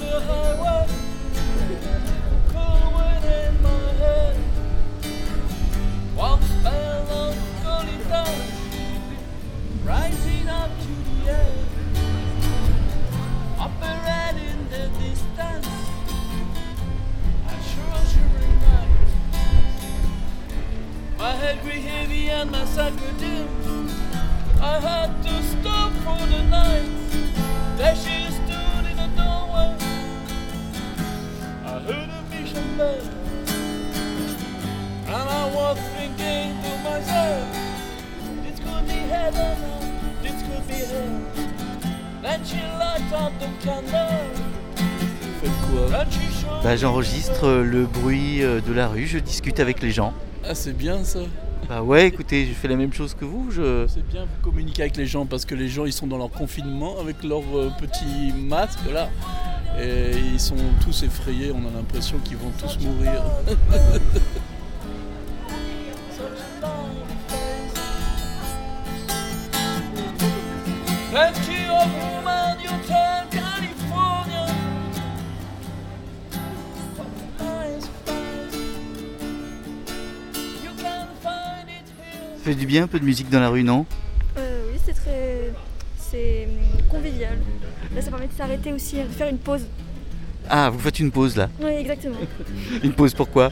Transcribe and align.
I 0.00 0.54
want 0.58 0.90
come 2.52 2.94
in 3.24 3.62
my 3.62 3.92
head. 4.00 4.36
Walls 6.16 6.52
fell 6.62 7.10
on 7.10 7.86
little 7.86 8.34
rising 9.84 10.48
up 10.48 10.70
to 10.80 10.94
tears 11.24 11.72
up 13.58 13.82
and 13.82 14.38
in 14.38 14.68
the 14.70 14.88
distance. 14.98 15.68
I 17.46 17.54
told 17.72 18.08
you. 18.14 18.24
Remember 18.34 19.12
my 21.18 21.32
head 21.32 21.62
grew 21.62 21.80
heavy 21.80 22.30
and 22.30 22.50
my 22.50 22.64
socks 22.64 22.96
grew 22.96 23.88
I 24.60 24.78
had 24.80 25.22
to 25.24 25.42
stop 25.42 25.92
for 26.04 26.26
the 26.26 26.42
night. 26.44 26.90
There 27.76 27.96
she 27.96 28.31
Bah, 46.62 46.76
j'enregistre 46.76 47.46
euh, 47.46 47.64
le 47.64 47.86
bruit 47.86 48.42
euh, 48.42 48.60
de 48.60 48.72
la 48.72 48.86
rue, 48.86 49.06
je 49.06 49.18
discute 49.18 49.58
avec 49.58 49.82
les 49.82 49.90
gens. 49.90 50.14
Ah, 50.44 50.54
c'est 50.54 50.72
bien 50.76 51.02
ça. 51.02 51.18
Bah 51.68 51.82
ouais, 51.82 52.06
écoutez, 52.06 52.46
je 52.46 52.52
fais 52.52 52.68
la 52.68 52.76
même 52.76 52.92
chose 52.92 53.14
que 53.14 53.24
vous. 53.24 53.50
Je... 53.50 53.86
C'est 53.88 54.06
bien 54.06 54.22
vous 54.22 54.42
communiquer 54.42 54.82
avec 54.82 54.96
les 54.96 55.06
gens 55.06 55.26
parce 55.26 55.44
que 55.44 55.56
les 55.56 55.68
gens 55.68 55.84
ils 55.86 55.92
sont 55.92 56.06
dans 56.06 56.18
leur 56.18 56.30
confinement 56.30 57.00
avec 57.00 57.24
leurs 57.24 57.42
euh, 57.54 57.70
petits 57.80 58.32
masques 58.36 58.78
là. 58.92 59.08
Et 59.80 60.12
ils 60.34 60.40
sont 60.40 60.56
tous 60.84 61.02
effrayés, 61.02 61.50
on 61.52 61.66
a 61.66 61.70
l'impression 61.74 62.18
qu'ils 62.18 62.36
vont 62.36 62.52
tous 62.58 62.78
mourir. 62.80 63.22
Plenty 71.10 71.51
fait 82.42 82.54
du 82.54 82.66
bien 82.66 82.84
un 82.84 82.86
peu 82.86 82.98
de 82.98 83.04
musique 83.04 83.30
dans 83.30 83.40
la 83.40 83.48
rue, 83.48 83.62
non 83.64 83.86
Euh, 84.36 84.64
oui, 84.72 84.78
c'est 84.84 84.94
très. 84.94 85.52
C'est 85.98 86.46
hum, 86.48 86.88
convivial. 86.88 87.38
Là, 87.94 88.02
ça 88.02 88.10
permet 88.10 88.26
de 88.26 88.32
s'arrêter 88.32 88.72
aussi, 88.72 88.96
de 88.96 89.08
faire 89.08 89.28
une 89.28 89.38
pause. 89.38 89.66
Ah, 90.48 90.70
vous 90.70 90.78
faites 90.78 90.98
une 90.98 91.10
pause 91.12 91.36
là. 91.36 91.48
Oui, 91.60 91.70
exactement. 91.70 92.16
Une 92.82 92.92
pause 92.92 93.14
pourquoi 93.14 93.50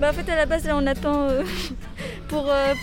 Bah, 0.00 0.10
en 0.10 0.12
fait, 0.12 0.28
à 0.30 0.36
la 0.36 0.46
base, 0.46 0.64
là, 0.66 0.76
on 0.76 0.86
attend 0.86 1.28
euh, 1.28 1.42
pour, 2.28 2.46
euh, 2.50 2.74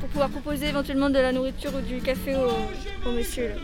pour 0.00 0.08
pouvoir 0.10 0.28
proposer 0.28 0.66
éventuellement 0.68 1.08
de 1.08 1.18
la 1.18 1.32
nourriture 1.32 1.72
ou 1.74 1.80
du 1.80 1.96
café 2.02 2.36
au, 2.36 3.08
au 3.08 3.12
monsieur. 3.12 3.48
là. 3.48 3.54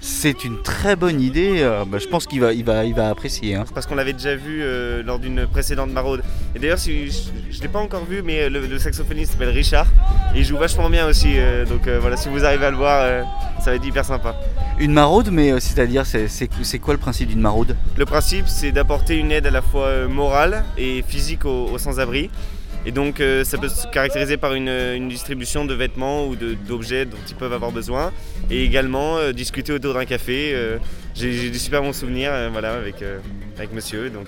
C'est 0.00 0.44
une 0.44 0.60
très 0.62 0.96
bonne 0.96 1.20
idée. 1.20 1.60
euh, 1.62 1.84
bah, 1.86 1.98
je 1.98 2.06
pense 2.06 2.26
qu'il 2.26 2.40
va, 2.40 2.52
il 2.52 2.64
va, 2.64 2.84
il 2.84 2.94
va 2.94 3.08
apprécier. 3.08 3.54
hein. 3.54 3.64
parce 3.74 3.86
qu'on 3.86 3.94
l'avait 3.94 4.12
déjà 4.12 4.34
vu 4.36 4.60
euh, 4.62 5.02
lors 5.02 5.18
d'une 5.18 5.46
précédente 5.46 5.90
maraude. 5.90 6.22
Et 6.54 6.58
d'ailleurs, 6.58 6.78
si, 6.78 7.10
je 7.10 7.56
ne 7.58 7.62
l'ai 7.62 7.68
pas 7.68 7.78
encore 7.78 8.04
vu, 8.04 8.22
mais 8.22 8.48
le, 8.50 8.66
le 8.66 8.78
saxophoniste 8.78 9.32
s'appelle 9.32 9.48
Richard. 9.50 9.86
Et 10.34 10.40
il 10.40 10.44
joue 10.44 10.56
vachement 10.58 10.90
bien 10.90 11.06
aussi. 11.06 11.34
euh, 11.38 11.64
donc 11.64 11.86
euh, 11.86 11.98
voilà, 12.00 12.16
si 12.16 12.28
vous 12.28 12.44
arrivez 12.44 12.66
à 12.66 12.70
le 12.70 12.76
voir, 12.76 13.02
euh, 13.02 13.22
ça 13.60 13.70
va 13.70 13.76
être 13.76 13.86
hyper 13.86 14.04
sympa. 14.04 14.34
Une 14.78 14.92
maraude, 14.92 15.30
mais 15.30 15.52
euh, 15.52 15.60
c'est-à-dire, 15.60 16.04
c'est, 16.04 16.78
quoi 16.78 16.94
le 16.94 17.00
principe 17.00 17.28
d'une 17.28 17.40
maraude? 17.40 17.76
Le 17.96 18.04
principe, 18.04 18.48
c'est 18.48 18.72
d'apporter 18.72 19.16
une 19.16 19.30
aide 19.32 19.46
à 19.46 19.50
la 19.50 19.62
fois 19.62 19.86
euh, 19.86 20.08
morale 20.08 20.64
et 20.76 21.02
physique 21.06 21.44
aux, 21.44 21.66
aux 21.66 21.78
sans-abri. 21.78 22.30
Et 22.86 22.92
donc, 22.92 23.20
euh, 23.20 23.44
ça 23.44 23.58
peut 23.58 23.68
se 23.68 23.86
caractériser 23.88 24.36
par 24.36 24.54
une, 24.54 24.68
une 24.68 25.08
distribution 25.08 25.64
de 25.64 25.74
vêtements 25.74 26.26
ou 26.26 26.36
d'objets 26.36 27.06
dont 27.06 27.16
ils 27.28 27.34
peuvent 27.34 27.52
avoir 27.52 27.72
besoin. 27.72 28.12
Et 28.50 28.62
également, 28.64 29.16
euh, 29.16 29.32
discuter 29.32 29.72
autour 29.72 29.94
d'un 29.94 30.04
café. 30.04 30.52
euh, 30.54 30.78
j'ai, 31.14 31.50
des 31.50 31.58
super 31.58 31.82
bons 31.82 31.92
souvenirs 31.92 32.32
voilà, 32.52 32.74
avec, 32.74 32.96
avec 33.56 33.72
monsieur. 33.72 34.10
Donc, 34.10 34.26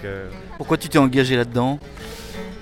Pourquoi 0.57 0.77
tu 0.77 0.89
t'es 0.89 0.99
engagé 0.99 1.37
là-dedans? 1.37 1.81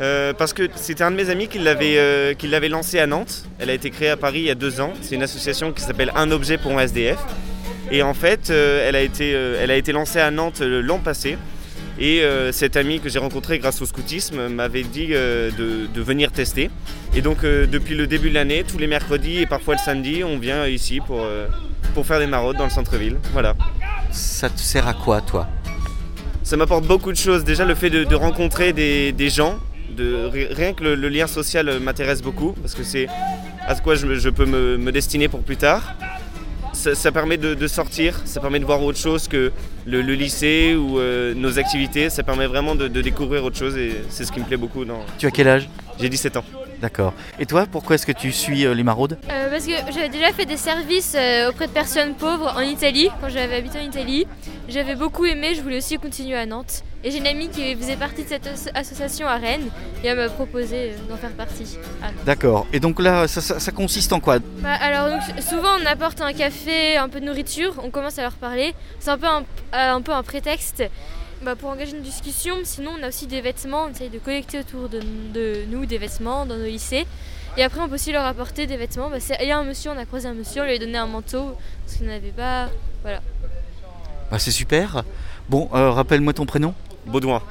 Euh, 0.00 0.33
parce 0.33 0.53
que 0.53 0.69
c'était 0.75 1.04
un 1.04 1.10
de 1.12 1.16
mes 1.16 1.31
amis 1.31 1.47
qui 1.47 1.59
l'avait 1.59 1.99
euh, 1.99 2.34
qui 2.34 2.49
l'avait 2.49 2.69
lancé 2.69 2.99
à 2.99 3.06
Nantes. 3.06 3.44
Elle 3.59 3.71
a 3.71 3.75
été 3.75 3.91
créée 3.91 4.10
à 4.10 4.16
Paris 4.16 4.41
il 4.41 4.47
y 4.47 4.50
a 4.50 4.54
deux 4.54 4.81
ans. 4.81 4.93
C'est 5.00 5.15
une 5.15 5.22
association 5.22 5.72
qui 5.72 5.83
s'appelle 5.83 6.12
Un 6.16 6.31
objet 6.31 6.59
pour 6.59 6.72
un 6.72 6.81
SDF. 6.81 7.19
Et 7.93 8.03
en 8.03 8.15
fait, 8.15 8.50
euh, 8.50 8.88
elle, 8.88 8.97
a 8.97 9.03
été, 9.03 9.31
elle 9.31 9.71
a 9.71 9.77
été 9.77 9.93
lancée 9.93 10.19
à 10.19 10.31
Nantes 10.31 10.60
l'an 10.60 10.99
passé. 10.99 11.37
Et 11.99 12.22
euh, 12.22 12.50
cet 12.50 12.77
ami 12.77 12.99
que 12.99 13.09
j'ai 13.09 13.21
rencontré 13.21 13.59
grâce 13.59 13.81
au 13.81 13.87
scoutisme 13.87 14.49
m'avait 14.49 14.82
dit 14.82 15.09
euh, 15.10 15.50
de, 15.53 15.87
de 15.87 16.03
venir 16.03 16.32
tester. 16.32 16.71
Et 17.15 17.21
donc 17.22 17.44
euh, 17.44 17.66
depuis 17.66 17.94
le 17.94 18.06
début 18.06 18.31
de 18.31 18.34
l'année, 18.34 18.65
tous 18.66 18.78
les 18.78 18.88
mercredis 18.88 19.38
et 19.38 19.47
parfois 19.47 19.75
le 19.75 19.81
samedi, 19.81 20.25
on 20.25 20.38
vient 20.38 20.66
ici 20.66 21.00
pour, 21.06 21.25
pour 21.94 22.04
faire 22.04 22.19
des 22.19 22.27
maraudes 22.27 22.56
dans 22.56 22.65
le 22.65 22.71
centre-ville. 22.71 23.19
Voilà. 23.33 23.54
Ça 24.10 24.49
te 24.49 24.59
sert 24.59 24.88
à 24.88 24.94
quoi, 24.94 25.21
toi? 25.21 25.47
Ça 26.43 26.56
m'apporte 26.56 26.87
beaucoup 26.87 27.12
de 27.12 27.16
choses. 27.16 27.44
Déjà, 27.44 27.65
le 27.65 27.75
fait 27.75 27.91
de, 27.91 28.04
de 28.04 28.15
rencontrer 28.15 28.72
des, 28.72 29.12
des 29.12 29.31
gens, 29.31 29.59
de, 29.97 30.28
rien 30.31 30.75
que 30.75 30.84
le, 30.84 30.94
le 30.94 31.09
lien 31.09 31.27
social 31.27 31.78
m'intéresse 31.81 32.22
beaucoup, 32.22 32.53
parce 32.60 32.75
que 32.75 32.83
c'est 32.83 33.06
à 33.66 33.75
quoi 33.77 33.94
je, 33.94 34.15
je 34.15 34.28
peux 34.28 34.44
me, 34.44 34.77
me 34.77 34.93
destiner 34.93 35.28
pour 35.28 35.43
plus 35.43 35.56
tard. 35.56 35.94
Ça, 36.74 36.94
ça 36.94 37.12
permet 37.12 37.36
de, 37.38 37.54
de 37.54 37.66
sortir, 37.66 38.20
ça 38.24 38.40
permet 38.40 38.58
de 38.58 38.64
voir 38.64 38.82
autre 38.82 38.98
chose 38.98 39.26
que 39.28 39.52
le, 39.86 40.02
le 40.02 40.14
lycée 40.14 40.74
ou 40.74 40.98
euh, 40.98 41.32
nos 41.34 41.58
activités. 41.58 42.10
Ça 42.10 42.22
permet 42.22 42.46
vraiment 42.46 42.74
de, 42.74 42.88
de 42.88 43.00
découvrir 43.00 43.44
autre 43.44 43.56
chose 43.56 43.76
et 43.78 43.92
c'est 44.10 44.24
ce 44.24 44.32
qui 44.32 44.40
me 44.40 44.44
plaît 44.44 44.56
beaucoup. 44.56 44.84
dans- 44.84 45.04
Tu 45.18 45.26
as 45.26 45.30
quel 45.30 45.48
âge? 45.48 45.68
J'ai 46.00 46.08
17 46.08 46.36
ans. 46.36 46.44
D'accord. 46.84 47.15
Et 47.39 47.47
toi, 47.47 47.65
pourquoi 47.65 47.95
est-ce 47.95 48.05
que 48.05 48.12
tu 48.12 48.31
suis 48.31 48.67
euh, 48.67 48.75
les 48.75 48.83
maraudes? 48.83 49.17
Euh, 49.31 49.49
parce 49.50 49.65
que 49.65 49.72
j'avais 49.91 50.11
déjà 50.11 50.34
fait 50.34 50.45
des 50.45 50.59
services 50.59 51.15
euh, 51.19 51.49
auprès 51.49 51.67
de 51.67 51.72
personnes 51.72 52.12
pauvres 52.12 52.53
en 52.55 52.61
Italie, 52.61 53.09
quand 53.22 53.31
j'avais 53.31 53.56
habité 53.56 53.78
en 53.78 53.84
Italie. 53.84 54.27
J'avais 54.69 54.95
beaucoup 54.95 55.25
aimé, 55.25 55.55
je 55.55 55.62
voulais 55.62 55.78
aussi 55.78 55.97
continuer 55.97 56.37
à 56.37 56.45
Nantes. 56.45 56.83
Et 57.03 57.11
j'ai 57.11 57.19
une 57.19 57.27
amie 57.27 57.49
qui 57.49 57.75
faisait 57.75 57.97
partie 57.97 58.25
de 58.25 58.28
cette 58.28 58.47
as- 58.47 58.69
association 58.75 59.27
à 59.27 59.37
Rennes 59.37 59.71
et 60.03 60.09
elle 60.09 60.19
m'a 60.19 60.28
proposé 60.28 60.93
d'en 61.09 61.17
faire 61.17 61.31
partie. 61.33 61.78
Nantes. 62.03 62.12
D'accord. 62.27 62.67
Et 62.75 62.81
donc 62.81 63.01
là, 63.01 63.27
ça, 63.28 63.41
ça- 63.41 63.59
ça 63.59 63.72
consiste 63.72 64.12
en 64.12 64.21
quoi? 64.21 64.41
Bah, 64.59 64.75
alors 64.75 65.09
donc, 65.09 65.22
souvent 65.43 65.78
on 65.83 65.87
apporte 65.87 66.21
un 66.21 66.34
café, 66.34 66.99
un 66.99 67.09
peu 67.09 67.21
de 67.21 67.25
nourriture, 67.25 67.75
on 67.83 67.89
commence 67.89 68.19
à 68.19 68.22
leur 68.22 68.34
parler. 68.34 68.75
C'est 69.01 69.11
un 69.11 69.16
peu 69.16 69.27
un, 69.27 69.43
un 69.72 70.03
peu 70.03 70.12
un 70.12 70.22
prétexte 70.22 70.83
bah, 71.44 71.55
pour 71.56 71.71
engager 71.71 71.97
une 71.97 72.03
discussion. 72.03 72.56
Sinon 72.65 72.93
on 72.99 73.03
a 73.05 73.09
aussi 73.09 73.27
des 73.27 73.41
vêtements, 73.41 73.84
on 73.84 73.88
essaye 73.91 74.10
de 74.10 74.19
collecter 74.19 74.59
autour 74.60 74.88
de, 74.88 75.00
de 75.32 75.65
nous 75.71 75.87
des 75.87 75.99
vêtements 75.99 76.47
dans 76.47 76.56
nos 76.56 76.65
lycées. 76.65 77.06
Et 77.56 77.62
après 77.62 77.81
on 77.81 77.88
peut 77.88 77.94
aussi 77.94 78.10
leur 78.12 78.25
apporter 78.25 78.66
des 78.66 78.77
vêtements. 78.77 79.10
Bah, 79.10 79.19
Il 79.41 79.47
y 79.47 79.50
a 79.53 79.59
un 79.59 79.65
monsieur, 79.65 79.91
on 79.91 79.99
a 79.99 80.04
croisé 80.06 80.27
un 80.28 80.34
monsieur, 80.34 80.62
on 80.62 80.65
lui 80.65 80.75
a 80.75 80.78
donné 80.78 80.99
un 80.99 81.06
manteau 81.06 81.56
parce 81.84 81.99
qu'il 81.99 82.06
n'avait 82.06 82.31
pas. 82.31 82.69
Voilà. 83.03 83.21
Bah, 84.31 84.38
C'est 84.38 84.50
super. 84.50 85.04
Bon, 85.49 85.69
euh, 85.75 85.91
rappelle-moi 85.91 86.33
ton 86.33 86.47
prénom. 86.47 86.74
Baudouin. 87.07 87.42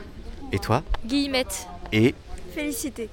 Et 0.51 0.59
toi? 0.59 0.83
Guillemette. 1.05 1.67
Et? 1.91 2.15
Félicité. 2.55 3.09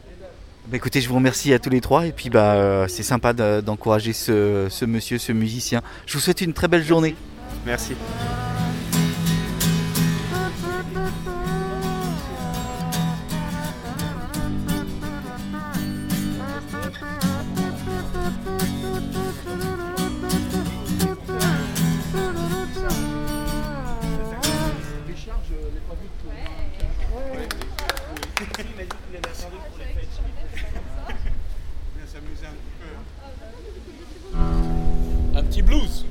bah, 0.67 0.77
écoutez, 0.79 1.01
je 1.01 1.09
vous 1.09 1.15
remercie 1.17 1.53
à 1.53 1.59
tous 1.59 1.71
les 1.71 1.81
trois. 1.83 2.07
Et 2.07 2.13
puis, 2.13 2.31
bah, 2.31 2.55
euh, 2.55 2.89
c'est 2.89 3.03
sympa 3.03 3.33
de- 3.35 3.61
d'encourager 3.61 4.13
ce, 4.15 4.67
ce 4.71 4.85
monsieur, 4.87 5.19
ce 5.19 5.33
musicien. 5.33 5.83
Je 6.07 6.15
vous 6.15 6.21
souhaite 6.21 6.41
une 6.41 6.53
très 6.55 6.67
belle 6.69 6.85
journée. 6.85 7.15
Merci. 7.67 7.95
Un 35.35 35.43
petit 35.45 35.63
blues. 35.63 36.05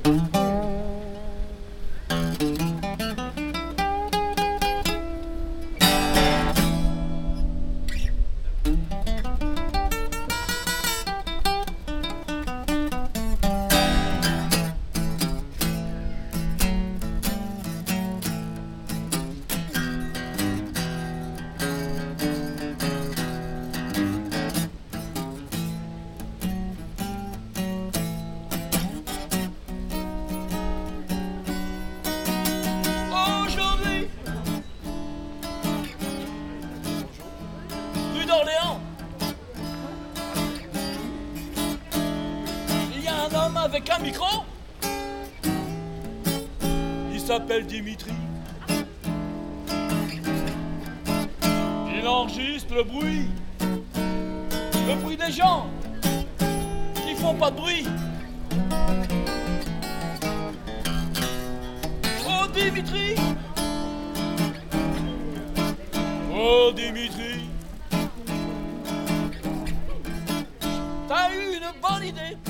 Un 43.56 43.98
micro 44.02 44.44
Il 47.12 47.20
s'appelle 47.20 47.66
Dimitri. 47.66 48.12
Il 51.94 52.06
enregistre 52.06 52.74
le 52.74 52.84
bruit. 52.84 53.28
Le 53.60 54.94
bruit 54.96 55.16
des 55.16 55.32
gens 55.32 55.66
qui 56.94 57.14
font 57.14 57.34
pas 57.34 57.50
de 57.50 57.56
bruit. 57.56 57.86
Oh 62.26 62.46
Dimitri 62.54 63.14
Oh 66.32 66.72
Dimitri 66.74 67.48
T'as 71.08 71.30
eu 71.32 71.56
une 71.56 71.80
bonne 71.80 72.04
idée 72.04 72.49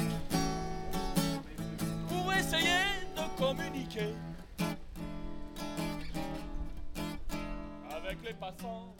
avec 7.96 8.22
les 8.24 8.34
passants. 8.34 8.94